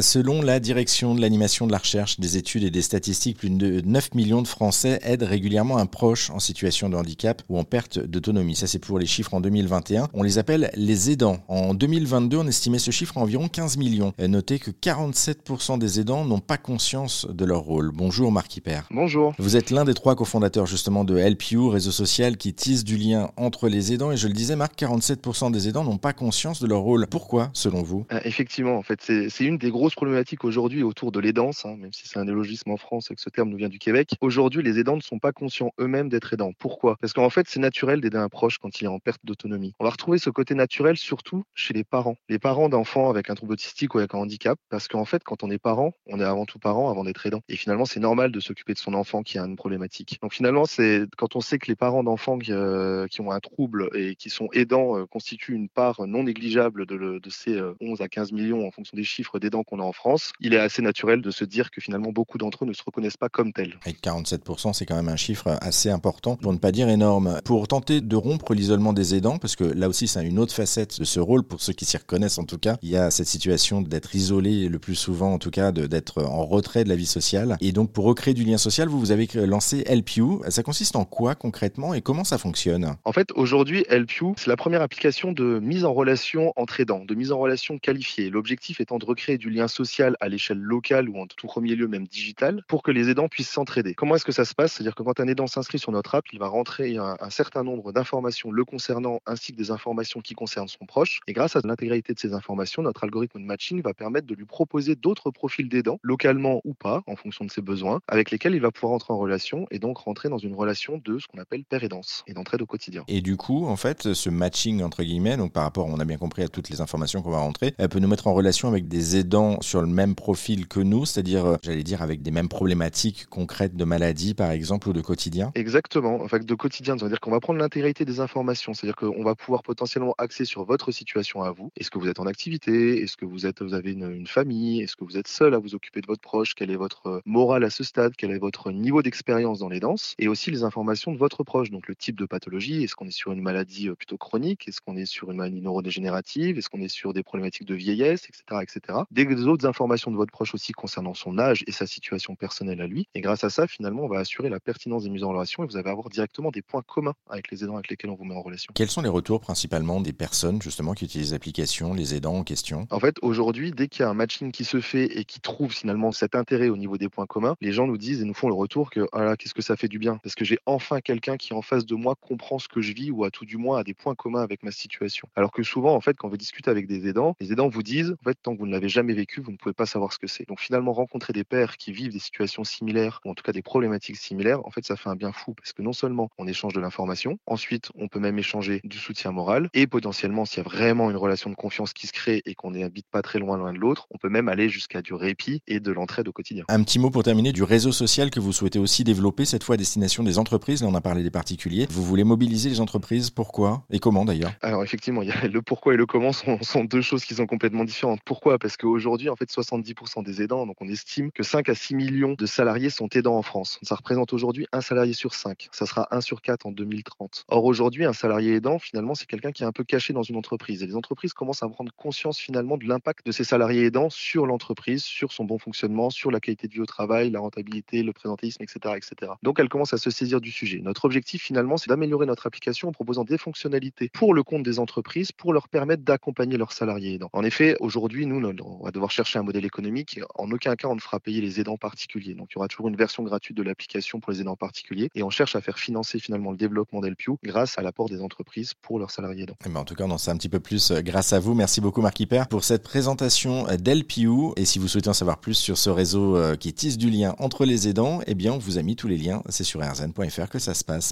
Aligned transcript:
Selon 0.00 0.40
la 0.40 0.58
direction 0.58 1.14
de 1.14 1.20
l'animation 1.20 1.66
de 1.66 1.72
la 1.72 1.76
recherche, 1.76 2.18
des 2.18 2.38
études 2.38 2.62
et 2.62 2.70
des 2.70 2.80
statistiques, 2.80 3.36
plus 3.36 3.50
de 3.50 3.82
9 3.82 4.14
millions 4.14 4.40
de 4.40 4.48
Français 4.48 4.98
aident 5.02 5.24
régulièrement 5.24 5.76
un 5.76 5.84
proche 5.84 6.30
en 6.30 6.38
situation 6.38 6.88
de 6.88 6.96
handicap 6.96 7.42
ou 7.50 7.58
en 7.58 7.64
perte 7.64 7.98
d'autonomie. 7.98 8.56
Ça, 8.56 8.66
c'est 8.66 8.78
pour 8.78 8.98
les 8.98 9.04
chiffres 9.04 9.34
en 9.34 9.42
2021. 9.42 10.08
On 10.14 10.22
les 10.22 10.38
appelle 10.38 10.70
les 10.76 11.10
aidants. 11.10 11.40
En 11.46 11.74
2022, 11.74 12.38
on 12.38 12.46
estimait 12.46 12.78
ce 12.78 12.90
chiffre 12.90 13.18
à 13.18 13.20
environ 13.20 13.48
15 13.48 13.76
millions. 13.76 14.14
Notez 14.18 14.58
que 14.60 14.70
47% 14.70 15.78
des 15.78 16.00
aidants 16.00 16.24
n'ont 16.24 16.40
pas 16.40 16.56
conscience 16.56 17.26
de 17.28 17.44
leur 17.44 17.60
rôle. 17.60 17.90
Bonjour 17.92 18.32
Marc 18.32 18.56
Hyper. 18.56 18.88
Bonjour. 18.92 19.34
Vous 19.38 19.56
êtes 19.58 19.70
l'un 19.70 19.84
des 19.84 19.92
trois 19.92 20.16
cofondateurs 20.16 20.64
justement 20.64 21.04
de 21.04 21.18
HelpYou, 21.18 21.68
réseau 21.68 21.90
social 21.92 22.38
qui 22.38 22.54
tisse 22.54 22.82
du 22.82 22.96
lien 22.96 23.30
entre 23.36 23.68
les 23.68 23.92
aidants. 23.92 24.10
Et 24.10 24.16
je 24.16 24.26
le 24.26 24.32
disais, 24.32 24.56
Marc, 24.56 24.72
47% 24.80 25.52
des 25.52 25.68
aidants 25.68 25.84
n'ont 25.84 25.98
pas 25.98 26.14
conscience 26.14 26.62
de 26.62 26.66
leur 26.66 26.80
rôle. 26.80 27.06
Pourquoi, 27.08 27.50
selon 27.52 27.82
vous? 27.82 28.06
Euh, 28.10 28.20
Effectivement, 28.24 28.78
en 28.78 28.82
fait, 28.82 28.98
c'est 29.02 29.44
une 29.44 29.58
des 29.58 29.70
grosses 29.70 29.81
grosse 29.82 29.96
problématique 29.96 30.44
aujourd'hui 30.44 30.84
autour 30.84 31.10
de 31.10 31.18
l'aidance, 31.18 31.66
hein, 31.66 31.74
même 31.76 31.92
si 31.92 32.06
c'est 32.06 32.20
un 32.20 32.28
élogisme 32.28 32.70
en 32.70 32.76
France 32.76 33.10
et 33.10 33.16
que 33.16 33.20
ce 33.20 33.30
terme 33.30 33.48
nous 33.48 33.56
vient 33.56 33.68
du 33.68 33.80
Québec. 33.80 34.14
Aujourd'hui, 34.20 34.62
les 34.62 34.78
aidants 34.78 34.94
ne 34.94 35.00
sont 35.00 35.18
pas 35.18 35.32
conscients 35.32 35.72
eux-mêmes 35.80 36.08
d'être 36.08 36.32
aidants. 36.32 36.52
Pourquoi? 36.56 36.96
Parce 37.00 37.12
qu'en 37.12 37.30
fait, 37.30 37.48
c'est 37.48 37.58
naturel 37.58 38.00
d'aider 38.00 38.16
un 38.16 38.28
proche 38.28 38.58
quand 38.58 38.80
il 38.80 38.84
est 38.84 38.88
en 38.88 39.00
perte 39.00 39.18
d'autonomie. 39.24 39.74
On 39.80 39.84
va 39.84 39.90
retrouver 39.90 40.18
ce 40.18 40.30
côté 40.30 40.54
naturel 40.54 40.96
surtout 40.96 41.42
chez 41.56 41.74
les 41.74 41.82
parents. 41.82 42.14
Les 42.28 42.38
parents 42.38 42.68
d'enfants 42.68 43.10
avec 43.10 43.28
un 43.28 43.34
trouble 43.34 43.54
autistique 43.54 43.96
ou 43.96 43.98
avec 43.98 44.14
un 44.14 44.18
handicap, 44.18 44.56
parce 44.68 44.86
qu'en 44.86 45.04
fait, 45.04 45.24
quand 45.24 45.42
on 45.42 45.50
est 45.50 45.58
parent, 45.58 45.94
on 46.06 46.20
est 46.20 46.24
avant 46.24 46.46
tout 46.46 46.60
parent 46.60 46.88
avant 46.88 47.02
d'être 47.02 47.26
aidant. 47.26 47.40
Et 47.48 47.56
finalement, 47.56 47.84
c'est 47.84 47.98
normal 47.98 48.30
de 48.30 48.38
s'occuper 48.38 48.74
de 48.74 48.78
son 48.78 48.94
enfant 48.94 49.24
qui 49.24 49.36
a 49.36 49.42
une 49.42 49.56
problématique. 49.56 50.20
Donc 50.22 50.32
finalement, 50.32 50.64
c'est 50.64 51.06
quand 51.16 51.34
on 51.34 51.40
sait 51.40 51.58
que 51.58 51.66
les 51.66 51.74
parents 51.74 52.04
d'enfants 52.04 52.38
qui, 52.38 52.52
euh, 52.52 53.08
ont 53.18 53.32
un 53.32 53.40
trouble 53.40 53.90
et 53.96 54.14
qui 54.14 54.30
sont 54.30 54.48
aidants 54.52 54.96
euh, 54.96 55.06
constituent 55.06 55.54
une 55.54 55.68
part 55.68 56.06
non 56.06 56.22
négligeable 56.22 56.86
de, 56.86 57.20
ces 57.30 57.60
11 57.80 58.00
euh, 58.00 58.04
à 58.04 58.06
15 58.06 58.30
millions 58.30 58.64
en 58.64 58.70
fonction 58.70 58.96
des 58.96 59.02
chiffres 59.02 59.40
d'aidants 59.40 59.64
qu'on 59.72 59.80
a 59.80 59.84
en 59.84 59.92
France, 59.92 60.32
il 60.40 60.52
est 60.52 60.58
assez 60.58 60.82
naturel 60.82 61.22
de 61.22 61.30
se 61.30 61.46
dire 61.46 61.70
que 61.70 61.80
finalement 61.80 62.12
beaucoup 62.12 62.36
d'entre 62.36 62.64
eux 62.64 62.66
ne 62.66 62.74
se 62.74 62.82
reconnaissent 62.84 63.16
pas 63.16 63.30
comme 63.30 63.54
tels. 63.54 63.78
Et 63.86 63.92
47%, 63.92 64.74
c'est 64.74 64.84
quand 64.84 64.96
même 64.96 65.08
un 65.08 65.16
chiffre 65.16 65.56
assez 65.62 65.88
important, 65.88 66.36
pour 66.36 66.52
ne 66.52 66.58
pas 66.58 66.72
dire 66.72 66.90
énorme. 66.90 67.40
Pour 67.44 67.66
tenter 67.68 68.02
de 68.02 68.16
rompre 68.16 68.52
l'isolement 68.52 68.92
des 68.92 69.14
aidants, 69.14 69.38
parce 69.38 69.56
que 69.56 69.64
là 69.64 69.88
aussi 69.88 70.08
c'est 70.08 70.22
une 70.26 70.38
autre 70.38 70.52
facette 70.52 71.00
de 71.00 71.04
ce 71.04 71.20
rôle, 71.20 71.42
pour 71.42 71.62
ceux 71.62 71.72
qui 71.72 71.86
s'y 71.86 71.96
reconnaissent 71.96 72.38
en 72.38 72.44
tout 72.44 72.58
cas, 72.58 72.76
il 72.82 72.90
y 72.90 72.98
a 72.98 73.10
cette 73.10 73.26
situation 73.26 73.80
d'être 73.80 74.14
isolé 74.14 74.68
le 74.68 74.78
plus 74.78 74.94
souvent 74.94 75.32
en 75.32 75.38
tout 75.38 75.50
cas, 75.50 75.72
d'être 75.72 76.22
en 76.22 76.44
retrait 76.44 76.84
de 76.84 76.90
la 76.90 76.96
vie 76.96 77.06
sociale. 77.06 77.56
Et 77.62 77.72
donc 77.72 77.92
pour 77.92 78.04
recréer 78.04 78.34
du 78.34 78.44
lien 78.44 78.58
social, 78.58 78.88
vous, 78.88 79.00
vous 79.00 79.10
avez 79.10 79.26
lancé 79.46 79.84
HelpYou. 79.86 80.42
Ça 80.50 80.62
consiste 80.62 80.96
en 80.96 81.06
quoi 81.06 81.34
concrètement 81.34 81.94
et 81.94 82.02
comment 82.02 82.24
ça 82.24 82.36
fonctionne? 82.36 82.96
En 83.04 83.12
fait, 83.12 83.30
aujourd'hui, 83.36 83.86
HelpYou, 83.88 84.34
c'est 84.36 84.48
la 84.48 84.56
première 84.56 84.82
application 84.82 85.32
de 85.32 85.60
mise 85.60 85.86
en 85.86 85.94
relation 85.94 86.52
entre 86.56 86.80
aidants, 86.80 87.06
de 87.06 87.14
mise 87.14 87.32
en 87.32 87.38
relation 87.38 87.78
qualifiée. 87.78 88.28
L'objectif 88.28 88.78
étant 88.82 88.98
de 88.98 89.06
recréer 89.06 89.38
du 89.38 89.48
lien 89.48 89.61
social 89.68 90.16
à 90.20 90.28
l'échelle 90.28 90.58
locale 90.58 91.08
ou 91.08 91.18
en 91.18 91.26
tout 91.26 91.46
premier 91.46 91.74
lieu 91.74 91.88
même 91.88 92.06
digitale 92.06 92.62
pour 92.68 92.82
que 92.82 92.90
les 92.90 93.08
aidants 93.08 93.28
puissent 93.28 93.50
s'entraider. 93.50 93.94
Comment 93.94 94.16
est-ce 94.16 94.24
que 94.24 94.32
ça 94.32 94.44
se 94.44 94.54
passe? 94.54 94.72
C'est-à-dire 94.72 94.94
que 94.94 95.02
quand 95.02 95.20
un 95.20 95.28
aidant 95.28 95.46
s'inscrit 95.46 95.78
sur 95.78 95.92
notre 95.92 96.14
app, 96.14 96.24
il 96.32 96.38
va 96.38 96.48
rentrer 96.48 96.96
un, 96.96 97.30
certain 97.30 97.62
nombre 97.62 97.92
d'informations 97.92 98.50
le 98.50 98.64
concernant 98.64 99.20
ainsi 99.26 99.52
que 99.52 99.56
des 99.56 99.70
informations 99.70 100.20
qui 100.20 100.34
concernent 100.34 100.68
son 100.68 100.86
proche. 100.86 101.20
Et 101.26 101.32
grâce 101.32 101.56
à 101.56 101.60
l'intégralité 101.64 102.14
de 102.14 102.18
ces 102.18 102.32
informations, 102.34 102.82
notre 102.82 103.04
algorithme 103.04 103.40
de 103.40 103.44
matching 103.44 103.82
va 103.82 103.94
permettre 103.94 104.26
de 104.26 104.34
lui 104.34 104.46
proposer 104.46 104.96
d'autres 104.96 105.30
profils 105.30 105.68
d'aidants, 105.68 105.98
localement 106.02 106.60
ou 106.64 106.74
pas, 106.74 107.02
en 107.06 107.16
fonction 107.16 107.44
de 107.44 107.50
ses 107.50 107.62
besoins, 107.62 108.00
avec 108.08 108.30
lesquels 108.30 108.54
il 108.54 108.60
va 108.60 108.70
pouvoir 108.70 108.92
entrer 108.92 109.12
en 109.12 109.18
relation 109.18 109.66
et 109.70 109.78
donc 109.78 109.98
rentrer 109.98 110.28
dans 110.28 110.38
une 110.38 110.54
relation 110.54 111.00
de 111.04 111.18
ce 111.18 111.26
qu'on 111.26 111.38
appelle 111.38 111.64
père-aidance 111.64 112.24
et 112.26 112.34
d'entraide 112.34 112.62
au 112.62 112.66
quotidien. 112.66 113.04
Et 113.08 113.20
du 113.20 113.36
coup, 113.36 113.66
en 113.66 113.76
fait, 113.76 114.12
ce 114.12 114.30
matching 114.30 114.82
entre 114.82 115.02
guillemets, 115.02 115.36
donc 115.36 115.52
par 115.52 115.64
rapport, 115.64 115.86
on 115.86 115.98
a 116.00 116.04
bien 116.04 116.18
compris 116.18 116.42
à 116.42 116.48
toutes 116.48 116.70
les 116.70 116.80
informations 116.80 117.22
qu'on 117.22 117.30
va 117.30 117.38
rentrer, 117.38 117.74
elle 117.78 117.88
peut 117.88 117.98
nous 117.98 118.08
mettre 118.08 118.26
en 118.26 118.34
relation 118.34 118.68
avec 118.68 118.88
des 118.88 119.16
aidants 119.16 119.51
sur 119.60 119.80
le 119.80 119.86
même 119.86 120.14
profil 120.14 120.66
que 120.66 120.80
nous, 120.80 121.04
c'est-à-dire, 121.04 121.46
euh, 121.46 121.56
j'allais 121.62 121.82
dire, 121.82 122.02
avec 122.02 122.22
des 122.22 122.30
mêmes 122.30 122.48
problématiques 122.48 123.26
concrètes 123.30 123.76
de 123.76 123.84
maladie, 123.84 124.34
par 124.34 124.50
exemple, 124.50 124.88
ou 124.88 124.92
de 124.92 125.00
quotidien? 125.00 125.52
Exactement, 125.54 126.22
en 126.22 126.28
fait, 126.28 126.44
de 126.44 126.54
quotidien, 126.54 126.96
c'est-à-dire 126.96 127.20
qu'on 127.20 127.30
va 127.30 127.40
prendre 127.40 127.58
l'intégralité 127.58 128.04
des 128.04 128.20
informations, 128.20 128.74
c'est-à-dire 128.74 128.96
qu'on 128.96 129.22
va 129.22 129.34
pouvoir 129.34 129.62
potentiellement 129.62 130.14
axer 130.18 130.44
sur 130.44 130.64
votre 130.64 130.90
situation 130.92 131.42
à 131.42 131.52
vous. 131.52 131.70
Est-ce 131.76 131.90
que 131.90 131.98
vous 131.98 132.08
êtes 132.08 132.20
en 132.20 132.26
activité? 132.26 133.02
Est-ce 133.02 133.16
que 133.16 133.24
vous, 133.24 133.46
êtes, 133.46 133.62
vous 133.62 133.74
avez 133.74 133.92
une, 133.92 134.26
famille? 134.26 134.80
Est-ce 134.80 134.96
que 134.96 135.04
vous 135.04 135.18
êtes 135.18 135.28
seul 135.28 135.54
à 135.54 135.58
vous 135.58 135.74
occuper 135.74 136.00
de 136.00 136.06
votre 136.06 136.20
proche? 136.20 136.54
Quel 136.54 136.70
est 136.70 136.76
votre 136.76 137.06
euh, 137.06 137.20
morale 137.24 137.64
à 137.64 137.70
ce 137.70 137.84
stade? 137.84 138.14
Quel 138.16 138.30
est 138.30 138.38
votre 138.38 138.70
niveau 138.70 139.02
d'expérience 139.02 139.58
dans 139.58 139.68
les 139.68 139.80
danses? 139.80 140.14
Et 140.18 140.28
aussi 140.28 140.50
les 140.50 140.62
informations 140.62 141.12
de 141.12 141.18
votre 141.18 141.44
proche, 141.44 141.70
donc 141.70 141.88
le 141.88 141.94
type 141.94 142.18
de 142.18 142.24
pathologie. 142.24 142.84
Est-ce 142.84 142.94
qu'on 142.94 143.06
est 143.06 143.10
sur 143.10 143.32
une 143.32 143.42
maladie 143.42 143.88
euh, 143.88 143.94
plutôt 143.94 144.16
chronique? 144.16 144.68
Est-ce 144.68 144.80
qu'on 144.80 144.96
est 144.96 145.06
sur 145.06 145.30
une 145.30 145.38
maladie 145.38 145.60
neurodégénérative? 145.60 146.58
Est-ce 146.58 146.68
qu'on 146.68 146.80
est 146.80 146.88
sur 146.88 147.12
des 147.12 147.22
problématiques 147.22 147.66
de 147.66 147.74
vieillesse, 147.74 148.28
etc., 148.28 148.62
etc. 148.62 149.00
Des 149.42 149.48
autres 149.48 149.66
informations 149.66 150.12
de 150.12 150.16
votre 150.16 150.30
proche 150.30 150.54
aussi 150.54 150.70
concernant 150.72 151.14
son 151.14 151.36
âge 151.36 151.64
et 151.66 151.72
sa 151.72 151.84
situation 151.84 152.36
personnelle 152.36 152.80
à 152.80 152.86
lui. 152.86 153.08
Et 153.16 153.20
grâce 153.20 153.42
à 153.42 153.50
ça, 153.50 153.66
finalement, 153.66 154.04
on 154.04 154.08
va 154.08 154.20
assurer 154.20 154.48
la 154.48 154.60
pertinence 154.60 155.02
des 155.02 155.10
mises 155.10 155.24
en 155.24 155.30
relation 155.30 155.64
et 155.64 155.66
vous 155.66 155.76
allez 155.76 155.90
avoir 155.90 156.10
directement 156.10 156.52
des 156.52 156.62
points 156.62 156.82
communs 156.82 157.14
avec 157.28 157.50
les 157.50 157.64
aidants 157.64 157.74
avec 157.74 157.90
lesquels 157.90 158.10
on 158.10 158.14
vous 158.14 158.22
met 158.22 158.36
en 158.36 158.42
relation. 158.42 158.72
Quels 158.72 158.88
sont 158.88 159.02
les 159.02 159.08
retours 159.08 159.40
principalement 159.40 160.00
des 160.00 160.12
personnes 160.12 160.62
justement 160.62 160.94
qui 160.94 161.06
utilisent 161.06 161.32
l'application, 161.32 161.92
les 161.92 162.14
aidants 162.14 162.36
en 162.36 162.44
question? 162.44 162.86
En 162.92 163.00
fait, 163.00 163.16
aujourd'hui, 163.20 163.72
dès 163.72 163.88
qu'il 163.88 164.02
y 164.02 164.04
a 164.04 164.10
un 164.10 164.14
matching 164.14 164.52
qui 164.52 164.64
se 164.64 164.80
fait 164.80 165.06
et 165.18 165.24
qui 165.24 165.40
trouve 165.40 165.72
finalement 165.72 166.12
cet 166.12 166.36
intérêt 166.36 166.68
au 166.68 166.76
niveau 166.76 166.96
des 166.96 167.08
points 167.08 167.26
communs, 167.26 167.56
les 167.60 167.72
gens 167.72 167.88
nous 167.88 167.98
disent 167.98 168.22
et 168.22 168.24
nous 168.24 168.34
font 168.34 168.46
le 168.46 168.54
retour 168.54 168.90
que 168.90 169.08
ah 169.12 169.36
qu'est-ce 169.36 169.54
que 169.54 169.62
ça 169.62 169.74
fait 169.74 169.88
du 169.88 169.98
bien? 169.98 170.20
Parce 170.22 170.36
que 170.36 170.44
j'ai 170.44 170.60
enfin 170.66 171.00
quelqu'un 171.00 171.36
qui 171.36 171.52
en 171.52 171.62
face 171.62 171.84
de 171.84 171.96
moi 171.96 172.14
comprend 172.14 172.60
ce 172.60 172.68
que 172.68 172.80
je 172.80 172.92
vis 172.92 173.10
ou 173.10 173.24
à 173.24 173.32
tout 173.32 173.44
du 173.44 173.56
moins 173.56 173.80
a 173.80 173.82
des 173.82 173.94
points 173.94 174.14
communs 174.14 174.42
avec 174.42 174.62
ma 174.62 174.70
situation. 174.70 175.28
Alors 175.34 175.50
que 175.50 175.64
souvent, 175.64 175.96
en 175.96 176.00
fait, 176.00 176.16
quand 176.16 176.28
vous 176.28 176.36
discutez 176.36 176.70
avec 176.70 176.86
des 176.86 177.08
aidants, 177.08 177.34
les 177.40 177.50
aidants 177.50 177.68
vous 177.68 177.82
disent 177.82 178.14
en 178.20 178.24
fait 178.24 178.38
tant 178.40 178.54
que 178.54 178.60
vous 178.60 178.68
ne 178.68 178.72
l'avez 178.72 178.88
jamais 178.88 179.14
vécu, 179.14 179.31
vous 179.40 179.52
ne 179.52 179.56
pouvez 179.56 179.72
pas 179.72 179.86
savoir 179.86 180.12
ce 180.12 180.18
que 180.18 180.26
c'est. 180.26 180.46
Donc 180.46 180.60
finalement, 180.60 180.92
rencontrer 180.92 181.32
des 181.32 181.44
pères 181.44 181.76
qui 181.76 181.92
vivent 181.92 182.12
des 182.12 182.18
situations 182.18 182.64
similaires, 182.64 183.20
ou 183.24 183.30
en 183.30 183.34
tout 183.34 183.42
cas 183.42 183.52
des 183.52 183.62
problématiques 183.62 184.16
similaires, 184.16 184.64
en 184.66 184.70
fait, 184.70 184.84
ça 184.84 184.96
fait 184.96 185.08
un 185.08 185.16
bien 185.16 185.32
fou, 185.32 185.54
parce 185.54 185.72
que 185.72 185.82
non 185.82 185.92
seulement 185.92 186.28
on 186.38 186.46
échange 186.46 186.74
de 186.74 186.80
l'information, 186.80 187.38
ensuite 187.46 187.90
on 187.94 188.08
peut 188.08 188.20
même 188.20 188.38
échanger 188.38 188.80
du 188.84 188.98
soutien 188.98 189.32
moral, 189.32 189.70
et 189.74 189.86
potentiellement, 189.86 190.44
s'il 190.44 190.62
y 190.62 190.66
a 190.66 190.68
vraiment 190.68 191.10
une 191.10 191.16
relation 191.16 191.50
de 191.50 191.54
confiance 191.54 191.92
qui 191.92 192.06
se 192.06 192.12
crée 192.12 192.42
et 192.44 192.54
qu'on 192.54 192.72
n'habite 192.72 193.06
pas 193.10 193.22
très 193.22 193.38
loin 193.38 193.56
l'un 193.56 193.72
de 193.72 193.78
l'autre, 193.78 194.06
on 194.10 194.18
peut 194.18 194.28
même 194.28 194.48
aller 194.48 194.68
jusqu'à 194.68 195.02
du 195.02 195.14
répit 195.14 195.62
et 195.66 195.80
de 195.80 195.92
l'entraide 195.92 196.28
au 196.28 196.32
quotidien. 196.32 196.64
Un 196.68 196.82
petit 196.82 196.98
mot 196.98 197.10
pour 197.10 197.22
terminer 197.22 197.52
du 197.52 197.62
réseau 197.62 197.92
social 197.92 198.30
que 198.30 198.40
vous 198.40 198.52
souhaitez 198.52 198.78
aussi 198.78 199.04
développer, 199.04 199.44
cette 199.44 199.64
fois 199.64 199.74
à 199.74 199.78
destination 199.78 200.22
des 200.22 200.38
entreprises, 200.38 200.82
là 200.82 200.88
on 200.88 200.94
a 200.94 201.00
parlé 201.00 201.22
des 201.22 201.30
particuliers. 201.30 201.86
Vous 201.90 202.04
voulez 202.04 202.24
mobiliser 202.24 202.68
les 202.68 202.80
entreprises, 202.80 203.30
pourquoi 203.30 203.84
et 203.90 203.98
comment 203.98 204.24
d'ailleurs? 204.24 204.52
Alors 204.62 204.82
effectivement, 204.82 205.22
il 205.22 205.28
y 205.28 205.32
a 205.32 205.46
le 205.46 205.62
pourquoi 205.62 205.94
et 205.94 205.96
le 205.96 206.06
comment 206.06 206.32
sont, 206.32 206.58
sont 206.62 206.84
deux 206.84 207.02
choses 207.02 207.24
qui 207.24 207.34
sont 207.34 207.46
complètement 207.46 207.84
différentes. 207.84 208.20
Pourquoi? 208.24 208.58
Parce 208.58 208.76
qu'aujourd'hui, 208.76 209.21
en 209.28 209.36
fait, 209.36 209.50
70% 209.50 210.22
des 210.22 210.42
aidants, 210.42 210.66
donc 210.66 210.76
on 210.80 210.88
estime 210.88 211.30
que 211.30 211.42
5 211.42 211.68
à 211.68 211.74
6 211.74 211.94
millions 211.94 212.34
de 212.34 212.46
salariés 212.46 212.90
sont 212.90 213.08
aidants 213.08 213.36
en 213.36 213.42
France. 213.42 213.78
Ça 213.82 213.94
représente 213.94 214.32
aujourd'hui 214.32 214.66
un 214.72 214.80
salarié 214.80 215.12
sur 215.12 215.34
5. 215.34 215.68
Ça 215.72 215.86
sera 215.86 216.08
1 216.10 216.20
sur 216.20 216.42
4 216.42 216.66
en 216.66 216.72
2030. 216.72 217.44
Or, 217.48 217.64
aujourd'hui, 217.64 218.04
un 218.04 218.12
salarié 218.12 218.54
aidant, 218.54 218.78
finalement, 218.78 219.14
c'est 219.14 219.26
quelqu'un 219.26 219.52
qui 219.52 219.62
est 219.62 219.66
un 219.66 219.72
peu 219.72 219.84
caché 219.84 220.12
dans 220.12 220.22
une 220.22 220.36
entreprise. 220.36 220.82
Et 220.82 220.86
les 220.86 220.96
entreprises 220.96 221.32
commencent 221.32 221.62
à 221.62 221.68
prendre 221.68 221.92
conscience, 221.94 222.38
finalement, 222.38 222.76
de 222.76 222.86
l'impact 222.86 223.26
de 223.26 223.32
ces 223.32 223.44
salariés 223.44 223.84
aidants 223.84 224.10
sur 224.10 224.46
l'entreprise, 224.46 225.04
sur 225.04 225.32
son 225.32 225.44
bon 225.44 225.58
fonctionnement, 225.58 226.10
sur 226.10 226.30
la 226.30 226.40
qualité 226.40 226.68
de 226.68 226.72
vie 226.72 226.80
au 226.80 226.86
travail, 226.86 227.30
la 227.30 227.40
rentabilité, 227.40 228.02
le 228.02 228.12
présentéisme, 228.12 228.62
etc., 228.62 228.94
etc. 228.96 229.32
Donc, 229.42 229.60
elles 229.60 229.68
commencent 229.68 229.94
à 229.94 229.98
se 229.98 230.10
saisir 230.10 230.40
du 230.40 230.50
sujet. 230.50 230.80
Notre 230.82 231.04
objectif, 231.04 231.42
finalement, 231.42 231.76
c'est 231.76 231.88
d'améliorer 231.88 232.26
notre 232.26 232.46
application 232.46 232.88
en 232.88 232.92
proposant 232.92 233.24
des 233.24 233.38
fonctionnalités 233.38 234.10
pour 234.12 234.34
le 234.34 234.42
compte 234.42 234.62
des 234.62 234.78
entreprises 234.78 235.32
pour 235.32 235.52
leur 235.52 235.68
permettre 235.68 236.02
d'accompagner 236.02 236.56
leurs 236.56 236.72
salariés 236.72 237.14
aidants. 237.14 237.30
En 237.32 237.44
effet, 237.44 237.76
aujourd'hui, 237.80 238.26
nous, 238.26 238.42
on 238.42 238.84
va 238.84 238.90
devoir 238.90 239.11
chercher 239.12 239.38
un 239.38 239.42
modèle 239.42 239.64
économique. 239.64 240.20
En 240.34 240.50
aucun 240.50 240.74
cas, 240.76 240.88
on 240.88 240.94
ne 240.94 241.00
fera 241.00 241.20
payer 241.20 241.40
les 241.40 241.60
aidants 241.60 241.76
particuliers. 241.76 242.34
Donc, 242.34 242.48
il 242.50 242.54
y 242.56 242.58
aura 242.58 242.68
toujours 242.68 242.88
une 242.88 242.96
version 242.96 243.22
gratuite 243.22 243.56
de 243.56 243.62
l'application 243.62 244.20
pour 244.20 244.32
les 244.32 244.40
aidants 244.40 244.56
particuliers. 244.56 245.10
Et 245.14 245.22
on 245.22 245.30
cherche 245.30 245.56
à 245.56 245.60
faire 245.60 245.78
financer 245.78 246.18
finalement 246.18 246.50
le 246.50 246.56
développement 246.56 247.00
d'Elpio 247.00 247.38
grâce 247.42 247.78
à 247.78 247.82
l'apport 247.82 248.08
des 248.08 248.20
entreprises 248.20 248.74
pour 248.74 248.98
leurs 248.98 249.10
salariés 249.10 249.44
aidants. 249.44 249.56
Eh 249.64 249.68
ben, 249.68 249.80
en 249.80 249.84
tout 249.84 249.94
cas, 249.94 250.04
on 250.04 250.10
en 250.10 250.18
sait 250.18 250.30
un 250.30 250.36
petit 250.36 250.48
peu 250.48 250.60
plus 250.60 250.90
euh, 250.90 251.00
grâce 251.00 251.32
à 251.32 251.38
vous. 251.38 251.54
Merci 251.54 251.80
beaucoup, 251.80 252.00
Marc 252.00 252.18
Hyper, 252.18 252.48
pour 252.48 252.64
cette 252.64 252.82
présentation 252.82 253.68
euh, 253.68 253.76
d'Elpio. 253.76 254.54
Et 254.56 254.64
si 254.64 254.78
vous 254.78 254.88
souhaitez 254.88 255.08
en 255.08 255.14
savoir 255.14 255.38
plus 255.38 255.54
sur 255.54 255.78
ce 255.78 255.90
réseau 255.90 256.36
euh, 256.36 256.56
qui 256.56 256.72
tisse 256.72 256.98
du 256.98 257.10
lien 257.10 257.34
entre 257.38 257.64
les 257.64 257.88
aidants, 257.88 258.20
eh 258.26 258.34
bien, 258.34 258.52
on 258.52 258.58
vous 258.58 258.78
a 258.78 258.82
mis 258.82 258.96
tous 258.96 259.08
les 259.08 259.18
liens. 259.18 259.42
C'est 259.48 259.64
sur 259.64 259.80
rzn.fr 259.80 260.48
que 260.48 260.58
ça 260.58 260.74
se 260.74 260.84
passe. 260.84 261.00